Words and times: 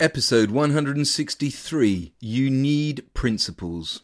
Episode 0.00 0.52
163 0.52 2.12
You 2.20 2.50
Need 2.50 3.12
Principles. 3.14 4.00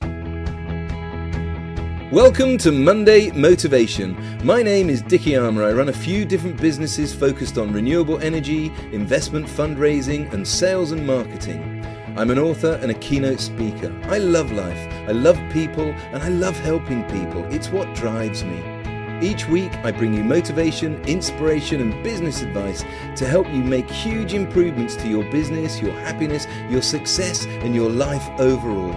Welcome 2.10 2.58
to 2.58 2.72
Monday 2.72 3.30
Motivation. 3.30 4.16
My 4.44 4.60
name 4.60 4.90
is 4.90 5.02
Dicky 5.02 5.36
Armour. 5.36 5.62
I 5.62 5.70
run 5.70 5.90
a 5.90 5.92
few 5.92 6.24
different 6.24 6.60
businesses 6.60 7.14
focused 7.14 7.58
on 7.58 7.72
renewable 7.72 8.18
energy, 8.18 8.72
investment 8.90 9.46
fundraising, 9.46 10.32
and 10.32 10.44
sales 10.44 10.90
and 10.90 11.06
marketing. 11.06 11.86
I'm 12.16 12.32
an 12.32 12.40
author 12.40 12.76
and 12.82 12.90
a 12.90 12.94
keynote 12.94 13.38
speaker. 13.38 13.96
I 14.06 14.18
love 14.18 14.50
life, 14.50 14.92
I 15.08 15.12
love 15.12 15.38
people, 15.52 15.92
and 16.12 16.24
I 16.24 16.28
love 16.28 16.56
helping 16.56 17.04
people. 17.04 17.44
It's 17.54 17.68
what 17.68 17.94
drives 17.94 18.42
me. 18.42 18.73
Each 19.22 19.46
week, 19.48 19.72
I 19.84 19.92
bring 19.92 20.12
you 20.12 20.24
motivation, 20.24 21.02
inspiration, 21.04 21.80
and 21.80 22.02
business 22.02 22.42
advice 22.42 22.84
to 23.16 23.26
help 23.26 23.46
you 23.48 23.62
make 23.62 23.88
huge 23.88 24.34
improvements 24.34 24.96
to 24.96 25.08
your 25.08 25.24
business, 25.30 25.80
your 25.80 25.92
happiness, 25.92 26.46
your 26.68 26.82
success, 26.82 27.46
and 27.46 27.74
your 27.74 27.90
life 27.90 28.28
overall. 28.38 28.92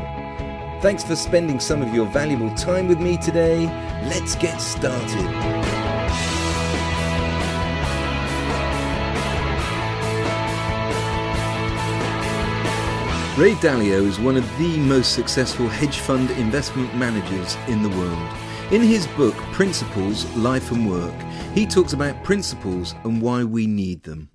Thanks 0.82 1.04
for 1.04 1.16
spending 1.16 1.60
some 1.60 1.82
of 1.82 1.94
your 1.94 2.06
valuable 2.08 2.54
time 2.56 2.88
with 2.88 3.00
me 3.00 3.18
today. 3.18 3.66
Let's 4.04 4.36
get 4.36 4.60
started. 4.60 5.26
Ray 13.38 13.54
Dalio 13.54 14.04
is 14.08 14.20
one 14.20 14.36
of 14.36 14.58
the 14.58 14.80
most 14.80 15.14
successful 15.14 15.68
hedge 15.68 16.00
fund 16.00 16.32
investment 16.32 16.96
managers 16.96 17.56
in 17.68 17.84
the 17.84 17.90
world. 17.90 18.47
In 18.70 18.82
his 18.82 19.08
book 19.08 19.34
Principles, 19.54 20.26
Life 20.36 20.74
and 20.74 20.90
Work, 20.90 21.16
he 21.56 21.66
talks 21.66 21.94
about 21.94 22.26
principles 22.26 22.96
and 23.06 23.22
why 23.22 23.46
we 23.46 23.66
need 23.66 24.04
them. 24.04 24.30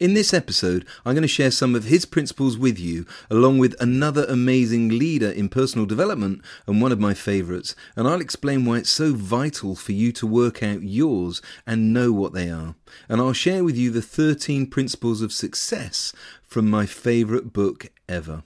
In 0.00 0.14
this 0.14 0.32
episode, 0.32 0.86
I'm 1.04 1.12
going 1.12 1.20
to 1.20 1.28
share 1.28 1.50
some 1.50 1.74
of 1.74 1.84
his 1.84 2.06
principles 2.06 2.56
with 2.56 2.78
you, 2.78 3.04
along 3.28 3.58
with 3.58 3.78
another 3.78 4.24
amazing 4.30 4.88
leader 4.88 5.30
in 5.30 5.50
personal 5.50 5.84
development 5.84 6.40
and 6.66 6.80
one 6.80 6.90
of 6.90 6.98
my 6.98 7.12
favourites, 7.12 7.74
and 7.96 8.08
I'll 8.08 8.22
explain 8.22 8.64
why 8.64 8.78
it's 8.78 8.88
so 8.88 9.12
vital 9.12 9.76
for 9.76 9.92
you 9.92 10.10
to 10.12 10.26
work 10.26 10.62
out 10.62 10.82
yours 10.82 11.42
and 11.66 11.92
know 11.92 12.12
what 12.12 12.32
they 12.32 12.48
are. 12.48 12.76
And 13.10 13.20
I'll 13.20 13.34
share 13.34 13.62
with 13.62 13.76
you 13.76 13.90
the 13.90 14.00
13 14.00 14.68
principles 14.68 15.20
of 15.20 15.34
success 15.34 16.14
from 16.42 16.70
my 16.70 16.86
favourite 16.86 17.52
book 17.52 17.88
ever. 18.08 18.42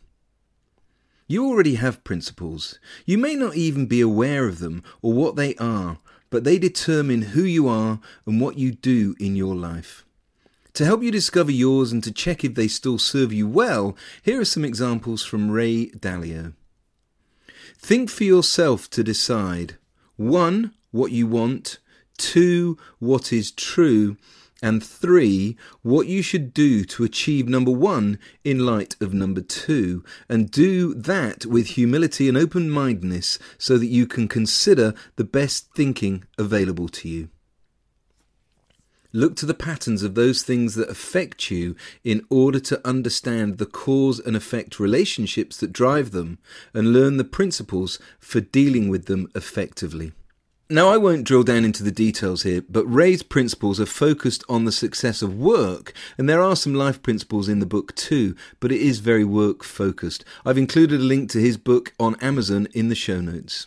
You 1.30 1.46
already 1.46 1.76
have 1.76 2.02
principles. 2.02 2.80
You 3.06 3.16
may 3.16 3.36
not 3.36 3.54
even 3.54 3.86
be 3.86 4.00
aware 4.00 4.48
of 4.48 4.58
them 4.58 4.82
or 5.00 5.12
what 5.12 5.36
they 5.36 5.54
are, 5.54 5.98
but 6.28 6.42
they 6.42 6.58
determine 6.58 7.22
who 7.22 7.44
you 7.44 7.68
are 7.68 8.00
and 8.26 8.40
what 8.40 8.58
you 8.58 8.72
do 8.72 9.14
in 9.20 9.36
your 9.36 9.54
life. 9.54 10.04
To 10.72 10.84
help 10.84 11.04
you 11.04 11.12
discover 11.12 11.52
yours 11.52 11.92
and 11.92 12.02
to 12.02 12.10
check 12.10 12.42
if 12.42 12.56
they 12.56 12.66
still 12.66 12.98
serve 12.98 13.32
you 13.32 13.46
well, 13.46 13.96
here 14.24 14.40
are 14.40 14.44
some 14.44 14.64
examples 14.64 15.24
from 15.24 15.52
Ray 15.52 15.90
Dalio. 15.90 16.54
Think 17.78 18.10
for 18.10 18.24
yourself 18.24 18.90
to 18.90 19.04
decide 19.04 19.76
1. 20.16 20.72
What 20.90 21.12
you 21.12 21.28
want, 21.28 21.78
2. 22.18 22.76
What 22.98 23.32
is 23.32 23.52
true, 23.52 24.16
and 24.62 24.84
three, 24.84 25.56
what 25.82 26.06
you 26.06 26.22
should 26.22 26.52
do 26.52 26.84
to 26.84 27.04
achieve 27.04 27.48
number 27.48 27.70
one 27.70 28.18
in 28.44 28.66
light 28.66 28.96
of 29.00 29.14
number 29.14 29.40
two, 29.40 30.04
and 30.28 30.50
do 30.50 30.94
that 30.94 31.46
with 31.46 31.68
humility 31.68 32.28
and 32.28 32.36
open 32.36 32.70
mindedness 32.70 33.38
so 33.58 33.78
that 33.78 33.86
you 33.86 34.06
can 34.06 34.28
consider 34.28 34.94
the 35.16 35.24
best 35.24 35.68
thinking 35.74 36.24
available 36.38 36.88
to 36.88 37.08
you. 37.08 37.28
Look 39.12 39.34
to 39.36 39.46
the 39.46 39.54
patterns 39.54 40.04
of 40.04 40.14
those 40.14 40.44
things 40.44 40.76
that 40.76 40.88
affect 40.88 41.50
you 41.50 41.74
in 42.04 42.24
order 42.30 42.60
to 42.60 42.86
understand 42.86 43.58
the 43.58 43.66
cause 43.66 44.20
and 44.20 44.36
effect 44.36 44.78
relationships 44.78 45.56
that 45.56 45.72
drive 45.72 46.12
them 46.12 46.38
and 46.72 46.92
learn 46.92 47.16
the 47.16 47.24
principles 47.24 47.98
for 48.20 48.40
dealing 48.40 48.88
with 48.88 49.06
them 49.06 49.28
effectively. 49.34 50.12
Now, 50.72 50.88
I 50.88 50.98
won't 50.98 51.24
drill 51.24 51.42
down 51.42 51.64
into 51.64 51.82
the 51.82 51.90
details 51.90 52.44
here, 52.44 52.62
but 52.68 52.86
Ray's 52.86 53.24
principles 53.24 53.80
are 53.80 53.86
focused 53.86 54.44
on 54.48 54.66
the 54.66 54.70
success 54.70 55.20
of 55.20 55.36
work, 55.36 55.92
and 56.16 56.28
there 56.28 56.40
are 56.40 56.54
some 56.54 56.74
life 56.74 57.02
principles 57.02 57.48
in 57.48 57.58
the 57.58 57.66
book 57.66 57.92
too, 57.96 58.36
but 58.60 58.70
it 58.70 58.80
is 58.80 59.00
very 59.00 59.24
work 59.24 59.64
focused. 59.64 60.24
I've 60.46 60.56
included 60.56 61.00
a 61.00 61.02
link 61.02 61.28
to 61.30 61.40
his 61.40 61.56
book 61.56 61.92
on 61.98 62.14
Amazon 62.20 62.68
in 62.72 62.88
the 62.88 62.94
show 62.94 63.20
notes. 63.20 63.66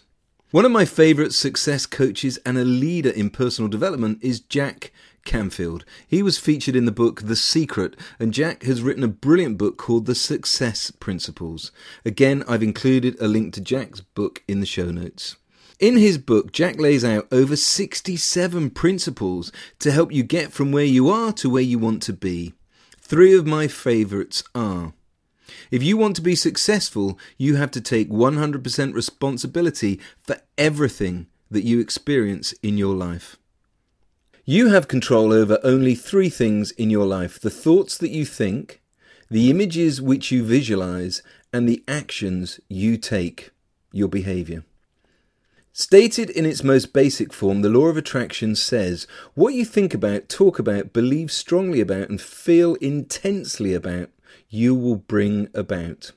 One 0.51 0.63
of 0.63 0.71
my 0.71 0.85
favourite 0.85 1.33
success 1.33 1.85
coaches 1.85 2.39
and 2.45 2.57
a 2.57 2.63
leader 2.63 3.09
in 3.09 3.31
personal 3.31 3.67
development 3.67 4.19
is 4.21 4.39
Jack 4.39 4.93
Canfield. 5.25 5.83
He 6.07 6.23
was 6.23 6.37
featured 6.37 6.77
in 6.77 6.85
the 6.85 6.91
book 6.93 7.23
The 7.23 7.35
Secret, 7.35 7.97
and 8.17 8.33
Jack 8.33 8.63
has 8.63 8.81
written 8.81 9.03
a 9.03 9.09
brilliant 9.09 9.57
book 9.57 9.77
called 9.77 10.05
The 10.05 10.15
Success 10.15 10.89
Principles. 10.89 11.73
Again, 12.05 12.45
I've 12.47 12.63
included 12.63 13.19
a 13.19 13.27
link 13.27 13.53
to 13.55 13.61
Jack's 13.61 13.99
book 13.99 14.41
in 14.47 14.61
the 14.61 14.65
show 14.65 14.89
notes. 14.89 15.35
In 15.79 15.97
his 15.97 16.17
book, 16.17 16.51
Jack 16.51 16.79
lays 16.79 17.03
out 17.03 17.27
over 17.31 17.55
67 17.55 18.69
principles 18.71 19.51
to 19.79 19.91
help 19.91 20.11
you 20.11 20.23
get 20.23 20.51
from 20.51 20.71
where 20.71 20.85
you 20.85 21.09
are 21.09 21.33
to 21.33 21.49
where 21.49 21.63
you 21.63 21.79
want 21.79 22.03
to 22.03 22.13
be. 22.13 22.53
Three 22.99 23.35
of 23.35 23.45
my 23.45 23.67
favourites 23.67 24.43
are 24.55 24.93
if 25.71 25.83
you 25.83 25.97
want 25.97 26.15
to 26.15 26.21
be 26.21 26.35
successful, 26.35 27.19
you 27.37 27.55
have 27.55 27.71
to 27.71 27.81
take 27.81 28.09
100% 28.09 28.93
responsibility 28.93 29.99
for 30.21 30.37
everything 30.57 31.27
that 31.49 31.63
you 31.63 31.79
experience 31.79 32.53
in 32.63 32.77
your 32.77 32.95
life. 32.95 33.37
You 34.45 34.69
have 34.69 34.87
control 34.87 35.31
over 35.31 35.59
only 35.63 35.95
three 35.95 36.29
things 36.29 36.71
in 36.71 36.89
your 36.89 37.05
life 37.05 37.39
the 37.39 37.49
thoughts 37.49 37.97
that 37.97 38.09
you 38.09 38.25
think, 38.25 38.81
the 39.29 39.49
images 39.49 40.01
which 40.01 40.31
you 40.31 40.43
visualize, 40.43 41.23
and 41.51 41.67
the 41.67 41.83
actions 41.87 42.59
you 42.67 42.97
take, 42.97 43.51
your 43.91 44.07
behavior. 44.07 44.63
Stated 45.75 46.29
in 46.29 46.45
its 46.45 46.63
most 46.63 46.93
basic 46.93 47.33
form, 47.33 47.63
the 47.63 47.69
law 47.69 47.87
of 47.87 47.97
attraction 47.97 48.55
says 48.55 49.07
what 49.33 49.55
you 49.55 49.65
think 49.65 49.95
about, 49.95 50.29
talk 50.29 50.59
about, 50.59 50.93
believe 50.93 51.31
strongly 51.31 51.81
about, 51.81 52.09
and 52.09 52.21
feel 52.21 52.75
intensely 52.75 53.73
about, 53.73 54.11
you 54.49 54.75
will 54.75 54.97
bring 54.97 55.49
about. 55.55 56.11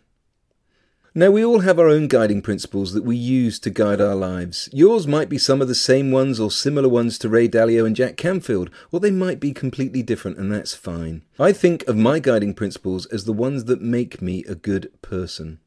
Now, 1.15 1.31
we 1.31 1.43
all 1.43 1.61
have 1.61 1.78
our 1.78 1.89
own 1.89 2.06
guiding 2.06 2.43
principles 2.43 2.93
that 2.93 3.03
we 3.03 3.17
use 3.17 3.59
to 3.61 3.71
guide 3.71 4.03
our 4.03 4.15
lives. 4.15 4.69
Yours 4.75 5.06
might 5.06 5.31
be 5.31 5.39
some 5.39 5.62
of 5.62 5.69
the 5.69 5.75
same 5.75 6.11
ones 6.11 6.38
or 6.38 6.50
similar 6.50 6.91
ones 6.91 7.19
to 7.21 7.31
Ray 7.31 7.49
Dalio 7.49 7.87
and 7.87 7.97
Jack 7.97 8.19
Canfield, 8.19 8.69
or 8.93 9.00
they 9.00 9.11
might 9.11 9.41
be 9.41 9.55
completely 9.55 10.03
different, 10.03 10.37
and 10.37 10.53
that's 10.53 10.75
fine. 10.75 11.23
I 11.38 11.55
think 11.55 11.88
of 11.88 11.97
my 11.97 12.19
guiding 12.19 12.53
principles 12.53 13.06
as 13.06 13.25
the 13.25 13.33
ones 13.33 13.65
that 13.65 13.81
make 13.81 14.21
me 14.21 14.44
a 14.44 14.55
good 14.55 14.93
person. 15.00 15.61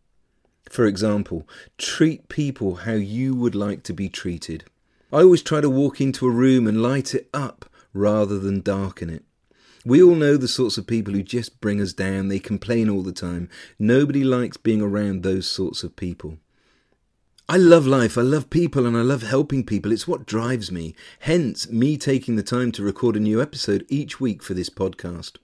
For 0.70 0.86
example, 0.86 1.48
treat 1.78 2.30
people 2.30 2.76
how 2.76 2.94
you 2.94 3.36
would 3.36 3.56
like 3.56 3.84
to 3.84 3.94
be 3.94 4.10
treated. 4.10 4.66
I 5.12 5.22
always 5.22 5.42
try 5.42 5.62
to 5.62 5.70
walk 5.70 6.00
into 6.00 6.28
a 6.28 6.32
room 6.32 6.68
and 6.68 6.82
light 6.82 7.16
it 7.16 7.30
up 7.34 7.70
rather 7.94 8.38
than 8.38 8.62
darken 8.62 9.10
it. 9.10 9.24
We 9.86 10.04
all 10.04 10.16
know 10.16 10.38
the 10.38 10.48
sorts 10.48 10.78
of 10.78 10.86
people 10.86 11.14
who 11.14 11.24
just 11.24 11.62
bring 11.62 11.82
us 11.82 11.94
down, 11.94 12.28
they 12.28 12.40
complain 12.40 12.90
all 12.90 13.02
the 13.02 13.12
time. 13.12 13.50
Nobody 13.80 14.24
likes 14.24 14.58
being 14.58 14.82
around 14.82 15.24
those 15.24 15.48
sorts 15.48 15.84
of 15.84 15.96
people. 15.96 16.38
I 17.48 17.58
love 17.58 17.88
life, 17.88 18.16
I 18.16 18.22
love 18.22 18.52
people, 18.52 18.86
and 18.86 18.96
I 18.96 19.02
love 19.02 19.24
helping 19.24 19.66
people. 19.66 19.92
It's 19.92 20.08
what 20.08 20.28
drives 20.28 20.72
me. 20.72 20.94
Hence, 21.22 21.68
me 21.70 21.98
taking 21.98 22.36
the 22.36 22.44
time 22.44 22.72
to 22.74 22.84
record 22.84 23.16
a 23.16 23.20
new 23.20 23.42
episode 23.42 23.88
each 23.90 24.20
week 24.20 24.44
for 24.44 24.54
this 24.54 24.70
podcast. 24.70 25.38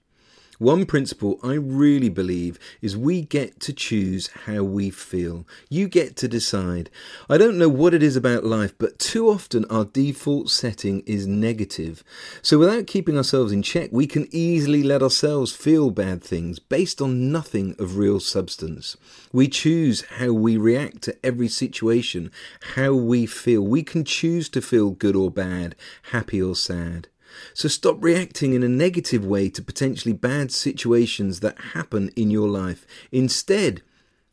One 0.58 0.86
principle 0.86 1.38
I 1.42 1.54
really 1.54 2.08
believe 2.08 2.58
is 2.80 2.96
we 2.96 3.20
get 3.22 3.60
to 3.60 3.74
choose 3.74 4.28
how 4.46 4.62
we 4.62 4.88
feel. 4.88 5.46
You 5.68 5.86
get 5.86 6.16
to 6.16 6.28
decide. 6.28 6.88
I 7.28 7.36
don't 7.36 7.58
know 7.58 7.68
what 7.68 7.92
it 7.92 8.02
is 8.02 8.16
about 8.16 8.44
life, 8.44 8.72
but 8.78 8.98
too 8.98 9.28
often 9.28 9.66
our 9.66 9.84
default 9.84 10.50
setting 10.50 11.02
is 11.06 11.26
negative. 11.26 12.02
So 12.40 12.58
without 12.58 12.86
keeping 12.86 13.18
ourselves 13.18 13.52
in 13.52 13.62
check, 13.62 13.90
we 13.92 14.06
can 14.06 14.28
easily 14.30 14.82
let 14.82 15.02
ourselves 15.02 15.52
feel 15.52 15.90
bad 15.90 16.24
things 16.24 16.58
based 16.58 17.02
on 17.02 17.30
nothing 17.30 17.76
of 17.78 17.98
real 17.98 18.18
substance. 18.18 18.96
We 19.32 19.48
choose 19.48 20.06
how 20.18 20.32
we 20.32 20.56
react 20.56 21.02
to 21.02 21.16
every 21.22 21.48
situation, 21.48 22.30
how 22.74 22.94
we 22.94 23.26
feel. 23.26 23.60
We 23.60 23.82
can 23.82 24.04
choose 24.04 24.48
to 24.50 24.62
feel 24.62 24.90
good 24.90 25.16
or 25.16 25.30
bad, 25.30 25.76
happy 26.12 26.40
or 26.40 26.56
sad. 26.56 27.08
So 27.54 27.68
stop 27.68 28.02
reacting 28.02 28.52
in 28.52 28.62
a 28.62 28.68
negative 28.68 29.24
way 29.24 29.48
to 29.50 29.62
potentially 29.62 30.12
bad 30.12 30.52
situations 30.52 31.40
that 31.40 31.58
happen 31.74 32.10
in 32.16 32.30
your 32.30 32.48
life. 32.48 32.86
Instead, 33.12 33.82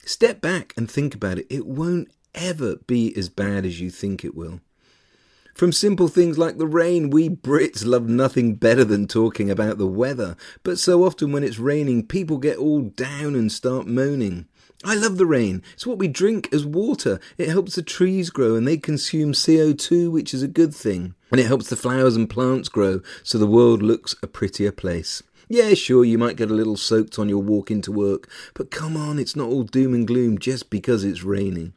step 0.05 0.41
back 0.41 0.73
and 0.77 0.89
think 0.89 1.15
about 1.15 1.39
it. 1.39 1.47
It 1.49 1.65
won't 1.65 2.09
ever 2.35 2.77
be 2.87 3.15
as 3.15 3.29
bad 3.29 3.65
as 3.65 3.79
you 3.79 3.89
think 3.89 4.23
it 4.23 4.35
will. 4.35 4.59
From 5.53 5.71
simple 5.71 6.07
things 6.07 6.39
like 6.39 6.57
the 6.57 6.65
rain, 6.65 7.11
we 7.11 7.29
Brits 7.29 7.85
love 7.85 8.09
nothing 8.09 8.55
better 8.55 8.83
than 8.83 9.07
talking 9.07 9.51
about 9.51 9.77
the 9.77 9.85
weather, 9.85 10.35
but 10.63 10.79
so 10.79 11.05
often 11.05 11.31
when 11.31 11.43
it's 11.43 11.59
raining, 11.59 12.07
people 12.07 12.39
get 12.39 12.57
all 12.57 12.81
down 12.81 13.35
and 13.35 13.51
start 13.51 13.85
moaning. 13.85 14.47
I 14.85 14.95
love 14.95 15.17
the 15.17 15.25
rain. 15.25 15.63
It's 15.73 15.87
what 15.87 15.97
we 15.97 16.09
drink 16.09 16.49
as 16.51 16.65
water. 16.65 17.19
It 17.37 17.47
helps 17.47 17.75
the 17.75 17.81
trees 17.81 18.29
grow 18.29 18.55
and 18.55 18.67
they 18.67 18.77
consume 18.77 19.31
CO2, 19.31 20.11
which 20.11 20.33
is 20.33 20.43
a 20.43 20.47
good 20.47 20.75
thing. 20.75 21.15
And 21.31 21.39
it 21.39 21.47
helps 21.47 21.69
the 21.69 21.77
flowers 21.77 22.17
and 22.17 22.29
plants 22.29 22.67
grow 22.67 23.01
so 23.23 23.37
the 23.37 23.47
world 23.47 23.81
looks 23.81 24.15
a 24.21 24.27
prettier 24.27 24.73
place. 24.73 25.23
Yeah, 25.47 25.73
sure, 25.73 26.03
you 26.03 26.17
might 26.17 26.35
get 26.35 26.51
a 26.51 26.53
little 26.53 26.77
soaked 26.77 27.17
on 27.17 27.29
your 27.29 27.41
walk 27.41 27.69
into 27.69 27.91
work, 27.91 28.29
but 28.53 28.71
come 28.71 28.97
on, 28.97 29.19
it's 29.19 29.35
not 29.35 29.49
all 29.49 29.63
doom 29.63 29.93
and 29.93 30.07
gloom 30.07 30.37
just 30.37 30.69
because 30.69 31.03
it's 31.03 31.23
raining. 31.23 31.73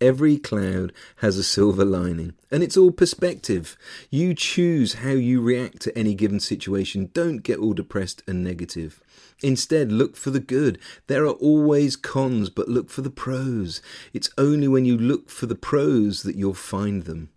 Every 0.00 0.38
cloud 0.38 0.94
has 1.16 1.36
a 1.36 1.42
silver 1.42 1.84
lining, 1.84 2.32
and 2.50 2.62
it's 2.62 2.76
all 2.76 2.90
perspective. 2.90 3.76
You 4.08 4.34
choose 4.34 4.94
how 4.94 5.10
you 5.10 5.42
react 5.42 5.80
to 5.82 5.96
any 5.96 6.14
given 6.14 6.40
situation. 6.40 7.10
Don't 7.12 7.42
get 7.42 7.58
all 7.58 7.74
depressed 7.74 8.22
and 8.26 8.42
negative. 8.42 9.02
Instead, 9.42 9.90
look 9.90 10.16
for 10.16 10.30
the 10.30 10.40
good. 10.40 10.78
There 11.06 11.24
are 11.24 11.32
always 11.32 11.96
cons, 11.96 12.50
but 12.50 12.68
look 12.68 12.90
for 12.90 13.02
the 13.02 13.10
pros. 13.10 13.80
It's 14.12 14.30
only 14.36 14.68
when 14.68 14.84
you 14.84 14.98
look 14.98 15.30
for 15.30 15.46
the 15.46 15.54
pros 15.54 16.22
that 16.22 16.36
you'll 16.36 16.54
find 16.54 17.04
them. 17.04 17.30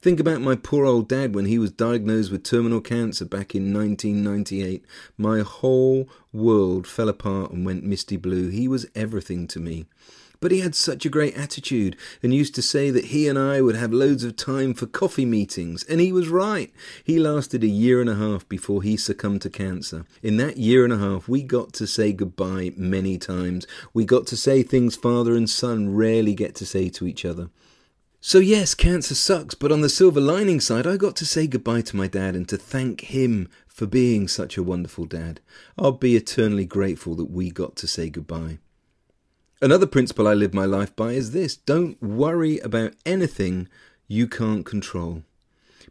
Think 0.00 0.20
about 0.20 0.42
my 0.42 0.54
poor 0.54 0.84
old 0.84 1.08
dad 1.08 1.34
when 1.34 1.46
he 1.46 1.58
was 1.58 1.70
diagnosed 1.70 2.30
with 2.30 2.42
terminal 2.44 2.82
cancer 2.82 3.24
back 3.24 3.54
in 3.54 3.72
1998. 3.72 4.84
My 5.16 5.40
whole 5.40 6.08
world 6.30 6.86
fell 6.86 7.08
apart 7.08 7.52
and 7.52 7.64
went 7.64 7.84
misty 7.84 8.18
blue. 8.18 8.50
He 8.50 8.68
was 8.68 8.86
everything 8.94 9.46
to 9.48 9.60
me. 9.60 9.86
But 10.44 10.52
he 10.52 10.60
had 10.60 10.74
such 10.74 11.06
a 11.06 11.08
great 11.08 11.38
attitude 11.38 11.96
and 12.22 12.34
used 12.34 12.54
to 12.56 12.60
say 12.60 12.90
that 12.90 13.06
he 13.06 13.28
and 13.28 13.38
I 13.38 13.62
would 13.62 13.76
have 13.76 13.94
loads 13.94 14.24
of 14.24 14.36
time 14.36 14.74
for 14.74 14.84
coffee 14.84 15.24
meetings, 15.24 15.84
and 15.84 16.02
he 16.02 16.12
was 16.12 16.28
right. 16.28 16.70
He 17.02 17.18
lasted 17.18 17.64
a 17.64 17.66
year 17.66 17.98
and 17.98 18.10
a 18.10 18.16
half 18.16 18.46
before 18.46 18.82
he 18.82 18.98
succumbed 18.98 19.40
to 19.40 19.48
cancer. 19.48 20.04
In 20.22 20.36
that 20.36 20.58
year 20.58 20.84
and 20.84 20.92
a 20.92 20.98
half, 20.98 21.28
we 21.30 21.42
got 21.42 21.72
to 21.72 21.86
say 21.86 22.12
goodbye 22.12 22.74
many 22.76 23.16
times. 23.16 23.66
We 23.94 24.04
got 24.04 24.26
to 24.26 24.36
say 24.36 24.62
things 24.62 24.96
father 24.96 25.34
and 25.34 25.48
son 25.48 25.94
rarely 25.96 26.34
get 26.34 26.54
to 26.56 26.66
say 26.66 26.90
to 26.90 27.06
each 27.06 27.24
other. 27.24 27.48
So, 28.20 28.38
yes, 28.38 28.74
cancer 28.74 29.14
sucks, 29.14 29.54
but 29.54 29.72
on 29.72 29.80
the 29.80 29.88
silver 29.88 30.20
lining 30.20 30.60
side, 30.60 30.86
I 30.86 30.98
got 30.98 31.16
to 31.16 31.24
say 31.24 31.46
goodbye 31.46 31.80
to 31.80 31.96
my 31.96 32.06
dad 32.06 32.36
and 32.36 32.46
to 32.50 32.58
thank 32.58 33.00
him 33.00 33.48
for 33.66 33.86
being 33.86 34.28
such 34.28 34.58
a 34.58 34.62
wonderful 34.62 35.06
dad. 35.06 35.40
I'll 35.78 35.92
be 35.92 36.16
eternally 36.16 36.66
grateful 36.66 37.14
that 37.14 37.30
we 37.30 37.50
got 37.50 37.76
to 37.76 37.86
say 37.86 38.10
goodbye. 38.10 38.58
Another 39.62 39.86
principle 39.86 40.26
I 40.26 40.34
live 40.34 40.52
my 40.52 40.64
life 40.64 40.94
by 40.96 41.12
is 41.12 41.30
this 41.30 41.56
don't 41.56 42.02
worry 42.02 42.58
about 42.58 42.94
anything 43.06 43.68
you 44.08 44.26
can't 44.26 44.66
control. 44.66 45.22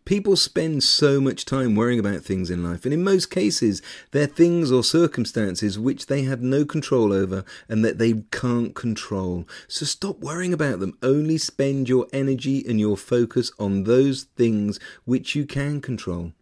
People 0.04 0.36
spend 0.36 0.84
so 0.84 1.22
much 1.22 1.46
time 1.46 1.74
worrying 1.74 2.00
about 2.00 2.22
things 2.22 2.50
in 2.50 2.62
life, 2.62 2.84
and 2.84 2.94
in 2.94 3.06
most 3.06 3.32
cases, 3.32 3.82
they're 4.12 4.28
things 4.28 4.70
or 4.70 4.84
circumstances 4.84 5.80
which 5.80 6.08
they 6.08 6.24
have 6.24 6.42
no 6.42 6.66
control 6.66 7.14
over 7.14 7.46
and 7.70 7.86
that 7.86 8.00
they 8.00 8.26
can't 8.32 8.76
control. 8.76 9.48
So 9.70 9.86
stop 9.86 10.20
worrying 10.20 10.52
about 10.52 10.82
them. 10.82 10.98
Only 11.02 11.38
spend 11.38 11.88
your 11.88 12.08
energy 12.12 12.66
and 12.68 12.82
your 12.82 12.98
focus 12.98 13.50
on 13.58 13.86
those 13.86 14.24
things 14.36 14.78
which 15.06 15.36
you 15.36 15.46
can 15.46 15.80
control. 15.80 16.34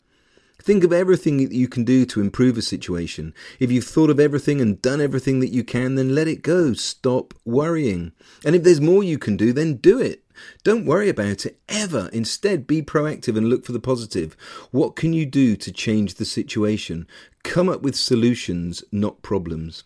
Think 0.64 0.84
of 0.84 0.94
everything 0.94 1.38
that 1.38 1.52
you 1.52 1.68
can 1.68 1.84
do 1.84 2.06
to 2.06 2.22
improve 2.22 2.58
a 2.58 2.62
situation. 2.62 3.34
If 3.60 3.72
you've 3.72 3.86
thought 3.86 4.10
of 4.10 4.20
everything 4.20 4.62
and 4.62 4.82
done 4.82 5.02
everything 5.02 5.40
that 5.40 5.52
you 5.52 5.64
can, 5.64 5.96
then 5.96 6.14
let 6.14 6.28
it 6.28 6.44
go. 6.44 6.74
Stop 6.74 7.34
worrying. 7.46 8.12
And 8.46 8.56
if 8.56 8.64
there's 8.64 8.82
more 8.82 9.04
you 9.04 9.18
can 9.18 9.38
do, 9.38 9.54
then 9.54 9.76
do 9.76 10.00
it. 10.00 10.24
Don't 10.64 10.86
worry 10.86 11.10
about 11.10 11.46
it 11.46 11.60
ever. 11.68 12.10
Instead, 12.14 12.68
be 12.68 12.82
proactive 12.82 13.38
and 13.38 13.50
look 13.50 13.66
for 13.66 13.72
the 13.72 13.80
positive. 13.80 14.36
What 14.72 14.96
can 14.96 15.14
you 15.14 15.26
do 15.26 15.56
to 15.56 15.72
change 15.72 16.16
the 16.16 16.26
situation? 16.26 17.08
Come 17.44 17.70
up 17.70 17.82
with 17.82 17.96
solutions, 17.96 18.84
not 18.92 19.22
problems. 19.22 19.84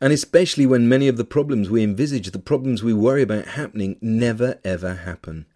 And 0.00 0.12
especially 0.12 0.66
when 0.66 0.88
many 0.88 1.08
of 1.08 1.16
the 1.16 1.24
problems 1.24 1.70
we 1.70 1.82
envisage, 1.82 2.30
the 2.30 2.38
problems 2.38 2.82
we 2.82 2.92
worry 2.92 3.22
about 3.22 3.48
happening, 3.48 3.96
never 4.00 4.58
ever 4.64 4.94
happen. 4.94 5.46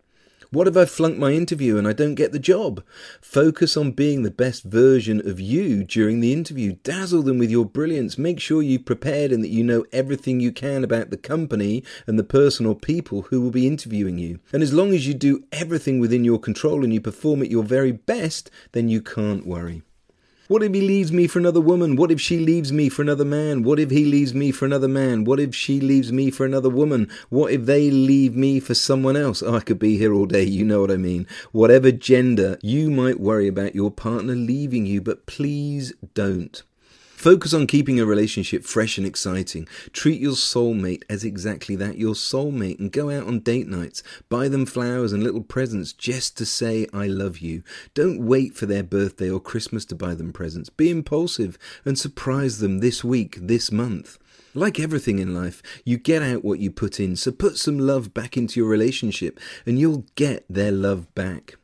What 0.52 0.67
if 0.67 0.76
I 0.76 0.85
flunk 0.85 1.17
my 1.17 1.31
interview 1.31 1.79
and 1.79 1.87
I 1.87 1.93
don't 1.93 2.17
get 2.17 2.32
the 2.32 2.41
job? 2.41 2.82
Focus 3.20 3.76
on 3.76 3.93
being 3.93 4.25
the 4.25 4.32
best 4.32 4.64
version 4.64 5.25
of 5.25 5.38
you 5.38 5.85
during 5.85 6.19
the 6.19 6.32
interview. 6.32 6.73
Dazzle 6.82 7.23
them 7.23 7.38
with 7.38 7.52
your 7.52 7.64
brilliance. 7.64 8.19
Make 8.19 8.41
sure 8.41 8.61
you've 8.61 8.85
prepared 8.85 9.31
and 9.31 9.44
that 9.44 9.50
you 9.50 9.62
know 9.62 9.85
everything 9.93 10.41
you 10.41 10.50
can 10.50 10.82
about 10.82 11.11
the 11.11 11.17
company 11.17 11.85
and 12.05 12.19
the 12.19 12.25
person 12.25 12.67
or 12.67 12.75
people 12.75 13.23
who 13.23 13.41
will 13.41 13.52
be 13.52 13.69
interviewing 13.69 14.19
you. 14.19 14.41
And 14.52 14.61
as 14.61 14.75
long 14.75 14.93
as 14.93 15.06
you 15.06 15.14
do 15.14 15.44
everything 15.52 16.00
within 16.00 16.25
your 16.25 16.41
control 16.41 16.82
and 16.82 16.93
you 16.93 17.00
perform 17.00 17.43
at 17.43 17.50
your 17.52 17.62
very 17.62 17.93
best, 17.93 18.50
then 18.73 18.88
you 18.88 19.00
can't 19.00 19.47
worry. 19.47 19.82
What 20.50 20.64
if 20.64 20.75
he 20.75 20.81
leaves 20.81 21.12
me 21.12 21.29
for 21.29 21.38
another 21.38 21.61
woman? 21.61 21.94
What 21.94 22.11
if 22.11 22.20
she 22.20 22.41
leaves 22.41 22.73
me 22.73 22.88
for 22.88 23.02
another 23.02 23.25
man? 23.25 23.62
What 23.62 23.79
if 23.79 23.93
he 23.93 24.05
leaves 24.05 24.35
me 24.35 24.50
for 24.50 24.64
another 24.64 24.88
man? 24.88 25.23
What 25.23 25.38
if 25.38 25.55
she 25.55 25.79
leaves 25.79 26.12
me 26.12 26.32
for 26.32 26.44
another 26.44 26.69
woman? 26.69 27.08
What 27.29 27.52
if 27.52 27.67
they 27.67 27.88
leave 27.88 28.35
me 28.35 28.58
for 28.58 28.75
someone 28.75 29.17
else? 29.17 29.44
Oh, 29.44 29.55
I 29.55 29.61
could 29.61 29.79
be 29.79 29.97
here 29.97 30.12
all 30.12 30.26
day, 30.26 30.43
you 30.43 30.64
know 30.64 30.81
what 30.81 30.91
I 30.91 30.97
mean. 30.97 31.29
Whatever 31.52 31.93
gender, 31.93 32.58
you 32.62 32.91
might 32.91 33.20
worry 33.20 33.47
about 33.47 33.76
your 33.76 33.93
partner 33.93 34.35
leaving 34.35 34.87
you, 34.87 35.00
but 35.00 35.25
please 35.25 35.93
don't. 36.14 36.61
Focus 37.20 37.52
on 37.52 37.67
keeping 37.67 38.00
a 38.00 38.06
relationship 38.06 38.64
fresh 38.64 38.96
and 38.96 39.06
exciting. 39.06 39.69
Treat 39.93 40.22
your 40.22 40.32
soulmate 40.32 41.02
as 41.11 41.22
exactly 41.22 41.76
that, 41.76 41.99
your 41.99 42.14
soulmate, 42.14 42.78
and 42.78 42.90
go 42.90 43.11
out 43.11 43.26
on 43.26 43.40
date 43.40 43.69
nights. 43.69 44.02
Buy 44.31 44.49
them 44.49 44.64
flowers 44.64 45.12
and 45.12 45.22
little 45.22 45.43
presents 45.43 45.93
just 45.93 46.38
to 46.38 46.46
say, 46.46 46.87
I 46.94 47.08
love 47.08 47.37
you. 47.40 47.62
Don't 47.93 48.25
wait 48.25 48.55
for 48.55 48.64
their 48.64 48.82
birthday 48.82 49.28
or 49.28 49.38
Christmas 49.38 49.84
to 49.84 49.94
buy 49.94 50.14
them 50.14 50.32
presents. 50.32 50.70
Be 50.70 50.88
impulsive 50.88 51.58
and 51.84 51.99
surprise 51.99 52.58
them 52.58 52.78
this 52.78 53.05
week, 53.05 53.37
this 53.38 53.70
month. 53.70 54.16
Like 54.55 54.81
everything 54.81 55.19
in 55.19 55.34
life, 55.34 55.62
you 55.84 55.99
get 55.99 56.23
out 56.23 56.43
what 56.43 56.58
you 56.58 56.70
put 56.70 56.99
in, 56.99 57.16
so 57.16 57.32
put 57.32 57.58
some 57.58 57.78
love 57.78 58.14
back 58.14 58.38
into 58.38 58.58
your 58.58 58.69
relationship 58.70 59.38
and 59.66 59.78
you'll 59.78 60.06
get 60.14 60.46
their 60.49 60.73
love 60.73 61.14
back. 61.14 61.56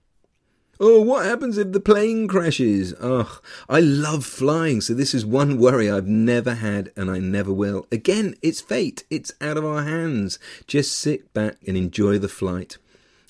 Oh, 0.78 1.00
what 1.00 1.24
happens 1.24 1.56
if 1.56 1.72
the 1.72 1.80
plane 1.80 2.28
crashes? 2.28 2.92
Ugh, 3.00 3.42
I 3.68 3.80
love 3.80 4.26
flying, 4.26 4.82
so 4.82 4.92
this 4.92 5.14
is 5.14 5.24
one 5.24 5.58
worry 5.58 5.90
I've 5.90 6.06
never 6.06 6.54
had 6.54 6.92
and 6.96 7.10
I 7.10 7.18
never 7.18 7.50
will. 7.52 7.86
Again, 7.90 8.34
it's 8.42 8.60
fate, 8.60 9.04
it's 9.08 9.32
out 9.40 9.56
of 9.56 9.64
our 9.64 9.84
hands. 9.84 10.38
Just 10.66 10.92
sit 10.92 11.32
back 11.32 11.56
and 11.66 11.78
enjoy 11.78 12.18
the 12.18 12.28
flight. 12.28 12.76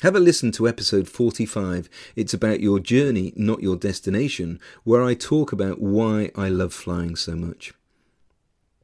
Have 0.03 0.17
a 0.17 0.21
listen 0.21 0.51
to 0.53 0.69
episode 0.69 1.09
45. 1.09 1.89
It's 2.17 2.35
about 2.35 2.61
your 2.61 2.81
journey, 2.81 3.33
not 3.37 3.63
your 3.63 3.77
destination, 3.77 4.61
where 4.83 5.03
I 5.03 5.15
talk 5.15 5.53
about 5.53 5.81
why 5.81 6.31
I 6.35 6.49
love 6.49 6.75
flying 6.75 7.15
so 7.15 7.37
much. 7.37 7.73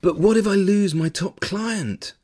But 0.00 0.18
what 0.18 0.36
if 0.36 0.46
I 0.46 0.54
lose 0.54 0.94
my 0.94 1.08
top 1.08 1.40
client? 1.40 2.14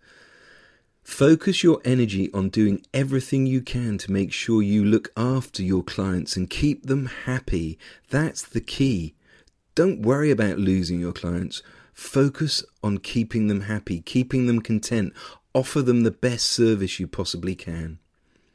Focus 1.09 1.65
your 1.65 1.81
energy 1.85 2.31
on 2.33 2.51
doing 2.51 2.85
everything 2.95 3.45
you 3.45 3.61
can 3.61 3.99
to 3.99 4.13
make 4.13 4.31
sure 4.31 4.63
you 4.63 4.85
look 4.85 5.11
after 5.17 5.65
your 5.65 5.83
clients 5.83 6.37
and 6.37 6.49
keep 6.49 6.87
them 6.87 7.07
happy. 7.25 7.77
That's 8.11 8.43
the 8.43 8.61
key. 8.61 9.15
Don't 9.75 10.03
worry 10.03 10.31
about 10.31 10.59
losing 10.59 11.01
your 11.01 11.15
clients. 11.15 11.63
Focus 11.93 12.63
on 12.85 12.99
keeping 12.99 13.49
them 13.49 13.63
happy, 13.63 14.01
keeping 14.01 14.47
them 14.47 14.61
content. 14.61 15.13
Offer 15.55 15.83
them 15.83 16.03
the 16.03 16.13
best 16.13 16.45
service 16.45 17.01
you 17.01 17.09
possibly 17.09 17.57
can. 17.57 17.99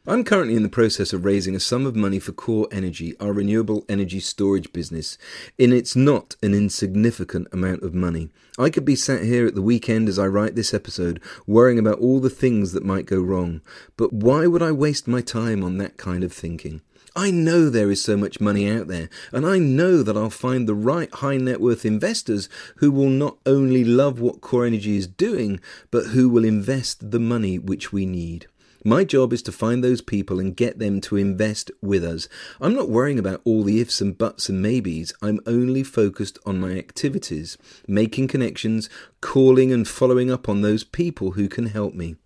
I'm 0.05 0.25
currently 0.25 0.57
in 0.57 0.63
the 0.63 0.69
process 0.69 1.13
of 1.13 1.23
raising 1.23 1.55
a 1.55 1.61
sum 1.61 1.85
of 1.85 1.95
money 1.95 2.19
for 2.19 2.33
Core 2.33 2.67
Energy, 2.73 3.15
our 3.21 3.31
renewable 3.31 3.85
energy 3.87 4.19
storage 4.19 4.73
business, 4.73 5.17
and 5.57 5.71
it's 5.71 5.95
not 5.95 6.35
an 6.43 6.53
insignificant 6.53 7.47
amount 7.53 7.83
of 7.83 7.93
money. 7.93 8.27
I 8.59 8.69
could 8.69 8.83
be 8.83 8.97
sat 8.97 9.23
here 9.23 9.47
at 9.47 9.55
the 9.55 9.61
weekend 9.61 10.09
as 10.09 10.19
I 10.19 10.27
write 10.27 10.55
this 10.55 10.73
episode, 10.73 11.21
worrying 11.47 11.79
about 11.79 11.99
all 11.99 12.19
the 12.19 12.29
things 12.29 12.73
that 12.73 12.83
might 12.83 13.05
go 13.05 13.21
wrong, 13.21 13.61
but 13.95 14.11
why 14.11 14.45
would 14.45 14.61
I 14.61 14.73
waste 14.73 15.07
my 15.07 15.21
time 15.21 15.63
on 15.63 15.77
that 15.77 15.95
kind 15.95 16.25
of 16.25 16.33
thinking? 16.33 16.81
I 17.15 17.31
know 17.31 17.69
there 17.69 17.89
is 17.89 18.03
so 18.03 18.17
much 18.17 18.41
money 18.41 18.69
out 18.69 18.87
there, 18.87 19.07
and 19.31 19.45
I 19.45 19.57
know 19.57 20.03
that 20.03 20.17
I'll 20.17 20.29
find 20.29 20.67
the 20.67 20.75
right 20.75 21.13
high 21.13 21.37
net 21.37 21.61
worth 21.61 21.85
investors 21.85 22.49
who 22.77 22.91
will 22.91 23.09
not 23.09 23.37
only 23.45 23.85
love 23.85 24.19
what 24.19 24.41
Core 24.41 24.65
Energy 24.65 24.97
is 24.97 25.07
doing, 25.07 25.61
but 25.91 26.07
who 26.07 26.27
will 26.27 26.43
invest 26.43 27.11
the 27.11 27.19
money 27.19 27.57
which 27.57 27.93
we 27.93 28.05
need. 28.05 28.47
My 28.85 29.05
job 29.05 29.31
is 29.31 29.41
to 29.43 29.53
find 29.53 29.81
those 29.81 30.01
people 30.01 30.39
and 30.39 30.55
get 30.55 30.77
them 30.77 30.99
to 31.01 31.15
invest 31.15 31.71
with 31.81 32.03
us. 32.03 32.27
I'm 32.59 32.75
not 32.75 32.89
worrying 32.89 33.17
about 33.17 33.41
all 33.45 33.63
the 33.63 33.79
ifs 33.79 34.01
and 34.01 34.17
buts 34.17 34.49
and 34.49 34.61
maybes. 34.61 35.13
I'm 35.21 35.39
only 35.45 35.83
focused 35.83 36.37
on 36.45 36.59
my 36.59 36.73
activities, 36.73 37.57
making 37.87 38.27
connections, 38.27 38.89
calling 39.21 39.71
and 39.71 39.87
following 39.87 40.29
up 40.29 40.49
on 40.49 40.61
those 40.61 40.83
people 40.83 41.31
who 41.31 41.47
can 41.47 41.67
help 41.67 41.93
me. 41.93 42.17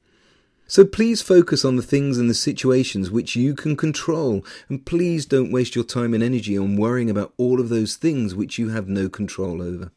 So 0.66 0.84
please 0.84 1.22
focus 1.22 1.64
on 1.64 1.76
the 1.76 1.84
things 1.84 2.18
and 2.18 2.28
the 2.28 2.34
situations 2.34 3.12
which 3.12 3.36
you 3.36 3.54
can 3.54 3.78
control, 3.78 4.44
and 4.68 4.84
please 4.84 5.28
don't 5.28 5.52
waste 5.52 5.76
your 5.76 5.86
time 5.86 6.14
and 6.16 6.24
energy 6.24 6.58
on 6.58 6.76
worrying 6.76 7.10
about 7.10 7.34
all 7.38 7.60
of 7.60 7.70
those 7.70 7.96
things 7.96 8.34
which 8.34 8.58
you 8.58 8.70
have 8.70 8.88
no 8.88 9.10
control 9.10 9.62
over. 9.62 9.92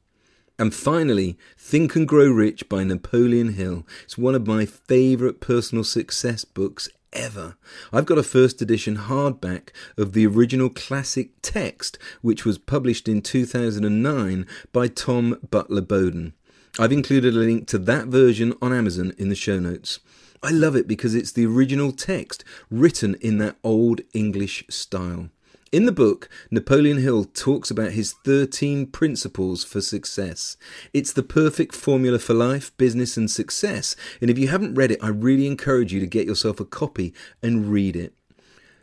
And 0.61 0.75
finally, 0.75 1.38
Think 1.57 1.97
and 1.97 2.07
Grow 2.07 2.31
Rich 2.31 2.69
by 2.69 2.85
Napoleon 2.85 3.55
Hill. 3.55 3.87
It's 4.05 4.19
one 4.19 4.35
of 4.35 4.47
my 4.47 4.67
favourite 4.67 5.40
personal 5.40 5.85
success 5.85 6.45
books 6.45 6.87
ever. 7.14 7.57
I've 7.90 8.05
got 8.05 8.19
a 8.19 8.23
first 8.23 8.61
edition 8.61 8.99
hardback 8.99 9.71
of 9.97 10.12
the 10.12 10.26
original 10.26 10.69
classic 10.69 11.31
text, 11.40 11.97
which 12.21 12.45
was 12.45 12.59
published 12.59 13.09
in 13.09 13.23
2009 13.23 14.47
by 14.71 14.88
Tom 14.88 15.38
Butler 15.50 15.81
Bowdon. 15.81 16.35
I've 16.79 16.93
included 16.93 17.35
a 17.35 17.38
link 17.38 17.67
to 17.69 17.79
that 17.79 18.09
version 18.09 18.52
on 18.61 18.75
Amazon 18.75 19.14
in 19.17 19.31
the 19.31 19.35
show 19.35 19.59
notes. 19.59 20.00
I 20.43 20.50
love 20.50 20.76
it 20.76 20.87
because 20.87 21.14
it's 21.14 21.33
the 21.33 21.47
original 21.47 21.90
text 21.90 22.45
written 22.71 23.14
in 23.23 23.38
that 23.38 23.57
old 23.64 24.02
English 24.12 24.67
style. 24.69 25.31
In 25.73 25.87
the 25.87 25.93
book, 25.93 26.29
Napoleon 26.50 26.99
Hill 26.99 27.27
talks 27.27 27.71
about 27.71 27.93
his 27.93 28.12
13 28.25 28.89
principles 28.89 29.62
for 29.62 29.81
success. 29.81 30.57
It's 30.93 31.12
the 31.12 31.23
perfect 31.23 31.77
formula 31.77 32.19
for 32.19 32.35
life, 32.35 32.77
business, 32.77 33.17
and 33.17 33.31
success. 33.31 33.95
And 34.21 34.29
if 34.29 34.37
you 34.37 34.49
haven't 34.49 34.75
read 34.75 34.91
it, 34.91 34.99
I 35.00 35.11
really 35.11 35.47
encourage 35.47 35.93
you 35.93 36.00
to 36.00 36.09
get 36.09 36.27
yourself 36.27 36.59
a 36.59 36.65
copy 36.65 37.15
and 37.41 37.69
read 37.69 37.95
it. 37.95 38.15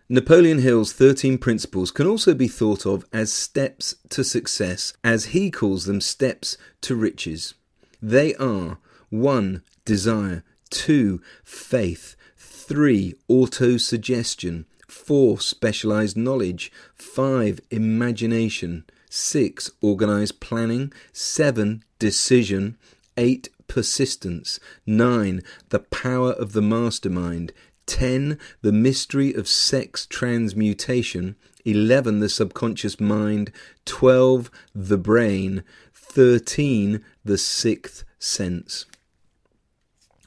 Napoleon 0.08 0.60
Hill's 0.60 0.94
13 0.94 1.38
principles 1.40 1.92
can 1.92 2.08
also 2.08 2.34
be 2.34 2.48
thought 2.48 2.86
of 2.86 3.06
as 3.12 3.34
steps 3.34 3.96
to 4.08 4.24
success, 4.24 4.94
as 5.04 5.26
he 5.26 5.52
calls 5.52 5.84
them 5.84 6.00
steps 6.00 6.58
to 6.80 6.96
riches. 6.96 7.54
They 8.02 8.34
are 8.36 8.78
1. 9.10 9.62
Desire, 9.84 10.46
2. 10.70 11.22
Faith, 11.44 12.16
3. 12.38 13.14
Auto-suggestion, 13.28 14.66
4. 14.88 15.40
Specialized 15.40 16.18
knowledge, 16.18 16.72
5. 16.96 17.60
Imagination, 17.72 18.86
6. 19.10 19.72
Organized 19.82 20.40
planning, 20.40 20.92
7. 21.14 21.84
Decision, 22.00 22.78
8. 23.18 23.50
Persistence, 23.68 24.60
9. 24.86 25.44
The 25.70 25.80
power 25.80 26.32
of 26.32 26.54
the 26.54 26.62
mastermind, 26.62 27.52
10. 27.86 28.38
The 28.62 28.72
mystery 28.72 29.34
of 29.34 29.48
sex 29.48 30.06
transmutation. 30.06 31.36
11. 31.66 32.20
The 32.20 32.30
subconscious 32.30 33.00
mind. 33.00 33.52
12. 33.86 34.50
The 34.74 34.98
brain. 34.98 35.64
13. 35.94 37.04
The 37.26 37.38
sixth 37.38 38.04
sense. 38.20 38.86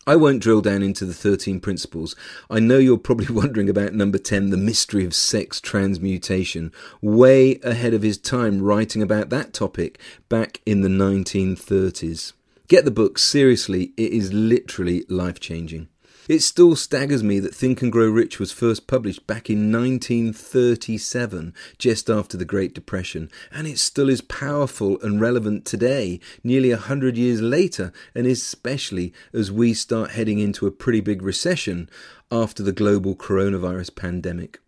I 0.06 0.16
won't 0.16 0.42
drill 0.42 0.62
down 0.62 0.82
into 0.82 1.04
the 1.04 1.12
13 1.12 1.60
principles. 1.60 2.16
I 2.48 2.58
know 2.58 2.78
you're 2.78 2.96
probably 2.96 3.26
wondering 3.34 3.68
about 3.68 3.92
number 3.92 4.18
10, 4.18 4.50
the 4.50 4.56
mystery 4.56 5.04
of 5.04 5.14
sex 5.14 5.60
transmutation, 5.60 6.72
way 7.02 7.58
ahead 7.62 7.92
of 7.92 8.02
his 8.02 8.16
time 8.16 8.62
writing 8.62 9.02
about 9.02 9.28
that 9.28 9.52
topic 9.52 10.00
back 10.28 10.60
in 10.64 10.80
the 10.80 10.88
1930s. 10.88 12.32
Get 12.66 12.84
the 12.84 12.90
book, 12.90 13.18
seriously, 13.18 13.92
it 13.96 14.12
is 14.12 14.32
literally 14.32 15.04
life 15.08 15.38
changing. 15.38 15.88
It 16.30 16.44
still 16.44 16.76
staggers 16.76 17.24
me 17.24 17.40
that 17.40 17.56
Think 17.56 17.82
and 17.82 17.90
Grow 17.90 18.08
Rich 18.08 18.38
was 18.38 18.52
first 18.52 18.86
published 18.86 19.26
back 19.26 19.50
in 19.50 19.72
1937, 19.72 21.52
just 21.76 22.08
after 22.08 22.36
the 22.36 22.44
Great 22.44 22.72
Depression, 22.72 23.28
and 23.50 23.66
it 23.66 23.80
still 23.80 24.08
is 24.08 24.20
powerful 24.20 24.96
and 25.02 25.20
relevant 25.20 25.64
today, 25.64 26.20
nearly 26.44 26.70
a 26.70 26.76
hundred 26.76 27.16
years 27.16 27.40
later, 27.40 27.92
and 28.14 28.28
especially 28.28 29.12
as 29.32 29.50
we 29.50 29.74
start 29.74 30.12
heading 30.12 30.38
into 30.38 30.68
a 30.68 30.70
pretty 30.70 31.00
big 31.00 31.20
recession 31.20 31.90
after 32.30 32.62
the 32.62 32.70
global 32.70 33.16
coronavirus 33.16 33.96
pandemic. 33.96 34.60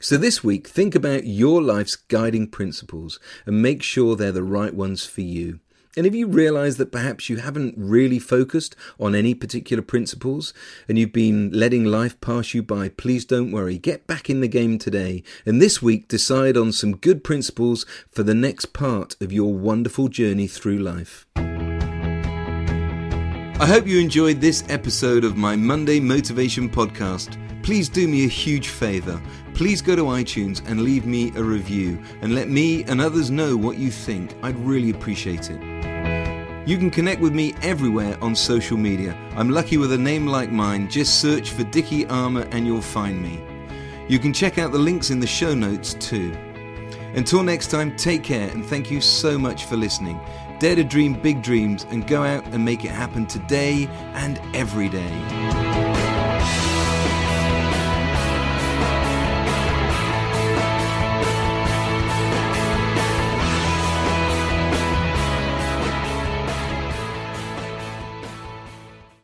So 0.00 0.16
this 0.16 0.42
week, 0.42 0.66
think 0.66 0.96
about 0.96 1.28
your 1.28 1.62
life's 1.62 1.94
guiding 1.94 2.48
principles 2.48 3.20
and 3.46 3.62
make 3.62 3.84
sure 3.84 4.16
they're 4.16 4.32
the 4.32 4.42
right 4.42 4.74
ones 4.74 5.06
for 5.06 5.20
you. 5.20 5.60
And 5.96 6.06
if 6.06 6.14
you 6.14 6.26
realize 6.26 6.76
that 6.78 6.90
perhaps 6.90 7.28
you 7.28 7.36
haven't 7.36 7.74
really 7.76 8.18
focused 8.18 8.74
on 8.98 9.14
any 9.14 9.32
particular 9.32 9.82
principles 9.82 10.52
and 10.88 10.98
you've 10.98 11.12
been 11.12 11.50
letting 11.52 11.84
life 11.84 12.20
pass 12.20 12.52
you 12.52 12.62
by, 12.64 12.88
please 12.88 13.24
don't 13.24 13.52
worry. 13.52 13.78
Get 13.78 14.06
back 14.06 14.28
in 14.28 14.40
the 14.40 14.48
game 14.48 14.78
today 14.78 15.22
and 15.46 15.62
this 15.62 15.80
week 15.80 16.08
decide 16.08 16.56
on 16.56 16.72
some 16.72 16.96
good 16.96 17.22
principles 17.22 17.86
for 18.10 18.24
the 18.24 18.34
next 18.34 18.72
part 18.72 19.14
of 19.20 19.32
your 19.32 19.54
wonderful 19.54 20.08
journey 20.08 20.48
through 20.48 20.78
life. 20.78 21.26
I 23.60 23.66
hope 23.66 23.86
you 23.86 24.00
enjoyed 24.00 24.40
this 24.40 24.64
episode 24.68 25.22
of 25.22 25.36
my 25.36 25.54
Monday 25.54 26.00
Motivation 26.00 26.68
Podcast. 26.68 27.40
Please 27.62 27.88
do 27.88 28.08
me 28.08 28.24
a 28.24 28.28
huge 28.28 28.66
favor. 28.66 29.22
Please 29.54 29.80
go 29.80 29.94
to 29.94 30.02
iTunes 30.02 30.60
and 30.68 30.82
leave 30.82 31.06
me 31.06 31.30
a 31.36 31.42
review 31.42 32.02
and 32.20 32.34
let 32.34 32.48
me 32.48 32.82
and 32.84 33.00
others 33.00 33.30
know 33.30 33.56
what 33.56 33.78
you 33.78 33.92
think. 33.92 34.34
I'd 34.42 34.58
really 34.58 34.90
appreciate 34.90 35.50
it. 35.50 35.73
You 36.66 36.78
can 36.78 36.90
connect 36.90 37.20
with 37.20 37.34
me 37.34 37.54
everywhere 37.60 38.16
on 38.22 38.34
social 38.34 38.78
media. 38.78 39.14
I'm 39.36 39.50
lucky 39.50 39.76
with 39.76 39.92
a 39.92 39.98
name 39.98 40.26
like 40.26 40.50
mine. 40.50 40.88
Just 40.88 41.20
search 41.20 41.50
for 41.50 41.62
Dicky 41.62 42.06
Armour 42.06 42.48
and 42.52 42.66
you'll 42.66 42.80
find 42.80 43.22
me. 43.22 43.42
You 44.08 44.18
can 44.18 44.32
check 44.32 44.56
out 44.56 44.72
the 44.72 44.78
links 44.78 45.10
in 45.10 45.20
the 45.20 45.26
show 45.26 45.54
notes 45.54 45.92
too. 45.92 46.34
Until 47.14 47.42
next 47.42 47.66
time, 47.66 47.94
take 47.96 48.24
care 48.24 48.48
and 48.48 48.64
thank 48.64 48.90
you 48.90 49.02
so 49.02 49.38
much 49.38 49.66
for 49.66 49.76
listening. 49.76 50.18
Dare 50.58 50.76
to 50.76 50.84
dream 50.84 51.12
big 51.12 51.42
dreams 51.42 51.84
and 51.90 52.06
go 52.06 52.22
out 52.22 52.46
and 52.46 52.64
make 52.64 52.82
it 52.82 52.90
happen 52.92 53.26
today 53.26 53.86
and 54.14 54.40
every 54.54 54.88
day. 54.88 55.93